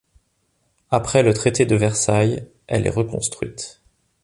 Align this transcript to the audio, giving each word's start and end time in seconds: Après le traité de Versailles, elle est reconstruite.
Après 0.89 1.21
le 1.21 1.31
traité 1.31 1.67
de 1.67 1.75
Versailles, 1.75 2.47
elle 2.65 2.87
est 2.87 2.89
reconstruite. 2.89 3.83